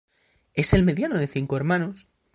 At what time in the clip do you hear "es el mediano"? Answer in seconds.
0.55-1.15